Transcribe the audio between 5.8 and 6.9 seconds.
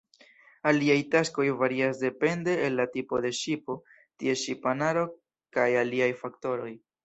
aliaj faktoroj.